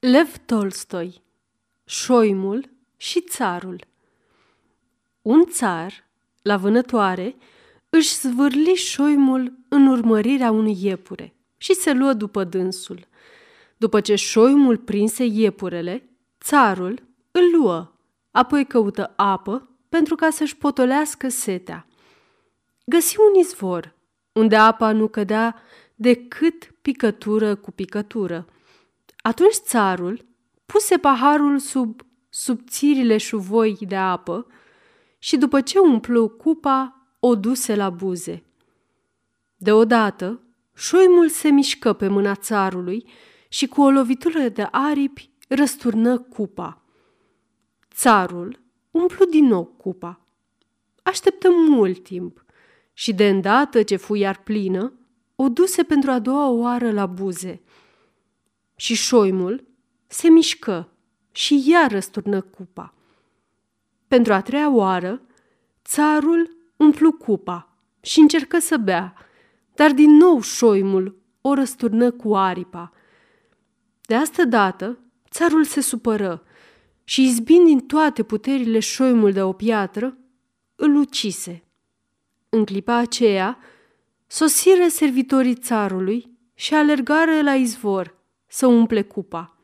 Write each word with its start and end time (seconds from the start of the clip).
Lev 0.00 0.36
Tolstoi 0.46 1.22
Șoimul 1.84 2.70
și 2.96 3.20
țarul 3.20 3.84
Un 5.22 5.44
țar, 5.46 6.08
la 6.42 6.56
vânătoare, 6.56 7.36
își 7.90 8.14
zvârli 8.14 8.74
șoimul 8.74 9.58
în 9.68 9.86
urmărirea 9.86 10.50
unui 10.50 10.78
iepure 10.80 11.34
și 11.56 11.74
se 11.74 11.92
luă 11.92 12.12
după 12.12 12.44
dânsul. 12.44 13.06
După 13.76 14.00
ce 14.00 14.14
șoimul 14.14 14.76
prinse 14.76 15.24
iepurele, 15.24 16.08
țarul 16.40 17.02
îl 17.30 17.50
luă, 17.56 17.92
apoi 18.30 18.66
căută 18.66 19.12
apă 19.16 19.68
pentru 19.88 20.14
ca 20.14 20.30
să-și 20.30 20.56
potolească 20.56 21.28
setea. 21.28 21.86
Găsi 22.84 23.16
un 23.18 23.40
izvor, 23.40 23.94
unde 24.32 24.56
apa 24.56 24.92
nu 24.92 25.08
cădea 25.08 25.62
decât 25.94 26.74
picătură 26.82 27.54
cu 27.54 27.70
picătură– 27.70 28.46
atunci 29.22 29.54
țarul 29.54 30.26
puse 30.66 30.96
paharul 30.96 31.58
sub 31.58 32.00
subțirile 32.28 33.16
șuvoi 33.16 33.76
de 33.88 33.96
apă 33.96 34.46
și 35.18 35.36
după 35.36 35.60
ce 35.60 35.78
umplu 35.78 36.28
cupa, 36.28 37.06
o 37.20 37.36
duse 37.36 37.74
la 37.74 37.90
buze. 37.90 38.44
Deodată, 39.56 40.40
șoimul 40.74 41.28
se 41.28 41.48
mișcă 41.48 41.92
pe 41.92 42.08
mâna 42.08 42.34
țarului 42.34 43.08
și 43.48 43.66
cu 43.66 43.82
o 43.82 43.90
lovitură 43.90 44.48
de 44.48 44.68
aripi 44.70 45.30
răsturnă 45.48 46.18
cupa. 46.18 46.82
Țarul 47.94 48.60
umplu 48.90 49.24
din 49.24 49.44
nou 49.44 49.64
cupa. 49.64 50.20
Așteptă 51.02 51.48
mult 51.68 52.02
timp 52.02 52.44
și 52.92 53.14
de 53.14 53.28
îndată 53.28 53.82
ce 53.82 53.96
fu 53.96 54.14
iar 54.14 54.42
plină, 54.42 54.92
o 55.36 55.48
duse 55.48 55.82
pentru 55.82 56.10
a 56.10 56.18
doua 56.18 56.48
oară 56.48 56.92
la 56.92 57.06
buze– 57.06 57.60
și 58.80 58.94
șoimul 58.94 59.64
se 60.06 60.28
mișcă 60.28 60.92
și 61.32 61.62
iar 61.66 61.90
răsturnă 61.90 62.40
cupa. 62.40 62.94
Pentru 64.08 64.32
a 64.32 64.40
treia 64.40 64.70
oară, 64.70 65.22
țarul 65.84 66.56
umplu 66.76 67.12
cupa 67.12 67.76
și 68.00 68.20
încercă 68.20 68.58
să 68.58 68.76
bea, 68.76 69.14
dar 69.74 69.92
din 69.92 70.10
nou 70.10 70.40
șoimul 70.40 71.20
o 71.40 71.54
răsturnă 71.54 72.10
cu 72.10 72.36
aripa. 72.36 72.92
De 74.00 74.14
asta 74.14 74.44
dată, 74.44 74.98
țarul 75.30 75.64
se 75.64 75.80
supără 75.80 76.42
și, 77.04 77.24
izbind 77.24 77.66
din 77.66 77.80
toate 77.80 78.22
puterile 78.22 78.78
șoimul 78.78 79.32
de 79.32 79.42
o 79.42 79.52
piatră, 79.52 80.16
îl 80.76 80.96
ucise. 80.96 81.64
În 82.48 82.64
clipa 82.64 82.94
aceea, 82.94 83.58
sosiră 84.26 84.88
servitorii 84.88 85.56
țarului 85.56 86.38
și 86.54 86.74
alergară 86.74 87.42
la 87.42 87.54
izvor– 87.54 88.14
să 88.50 88.66
umple 88.66 89.02
cupa. 89.02 89.56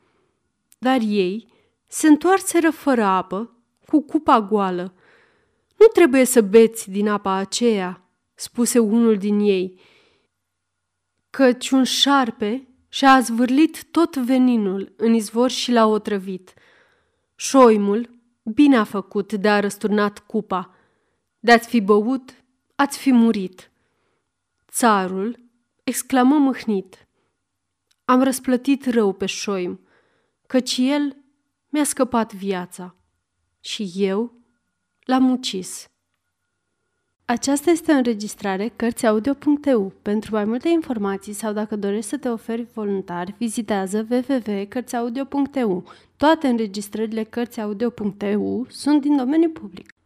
Dar 0.77 0.99
ei 1.01 1.47
se 1.87 2.07
întoarseră 2.07 2.69
fără 2.69 3.03
apă, 3.03 3.55
cu 3.85 4.01
cupa 4.01 4.41
goală. 4.41 4.93
Nu 5.77 5.85
trebuie 5.85 6.23
să 6.23 6.41
beți 6.41 6.89
din 6.89 7.07
apa 7.07 7.33
aceea, 7.33 8.09
spuse 8.33 8.79
unul 8.79 9.17
din 9.17 9.39
ei, 9.39 9.79
căci 11.29 11.69
un 11.69 11.83
șarpe 11.83 12.67
și-a 12.89 13.19
zvârlit 13.19 13.83
tot 13.83 14.15
veninul 14.15 14.93
în 14.97 15.13
izvor 15.13 15.49
și 15.49 15.71
l-a 15.71 15.85
otrăvit. 15.85 16.53
Șoimul 17.35 18.09
bine 18.43 18.77
a 18.77 18.83
făcut 18.83 19.33
de 19.33 19.49
a 19.49 19.59
răsturnat 19.59 20.19
cupa. 20.19 20.75
De-ați 21.39 21.67
fi 21.67 21.81
băut, 21.81 22.43
ați 22.75 22.97
fi 22.97 23.11
murit. 23.11 23.71
Țarul 24.71 25.39
exclamă 25.83 26.37
mâhnit. 26.37 27.06
Am 28.09 28.23
răsplătit 28.23 28.85
rău 28.85 29.13
pe 29.13 29.25
șoim, 29.25 29.79
căci 30.45 30.77
el 30.77 31.15
mi-a 31.69 31.83
scăpat 31.83 32.33
viața 32.33 32.95
și 33.59 33.91
eu 33.95 34.33
l-am 35.05 35.29
ucis. 35.29 35.87
Aceasta 37.25 37.71
este 37.71 37.91
o 37.91 37.95
înregistrare 37.95 38.67
Cărțiaudio.eu. 38.75 39.93
Pentru 40.01 40.35
mai 40.35 40.45
multe 40.45 40.69
informații 40.69 41.33
sau 41.33 41.53
dacă 41.53 41.75
dorești 41.75 42.09
să 42.09 42.17
te 42.17 42.29
oferi 42.29 42.67
voluntar, 42.73 43.35
vizitează 43.37 44.07
www.cărțiaudio.eu. 44.09 45.83
Toate 46.17 46.47
înregistrările 46.47 47.23
Cărțiaudio.eu 47.23 48.65
sunt 48.69 49.01
din 49.01 49.17
domeniu 49.17 49.49
public. 49.49 49.96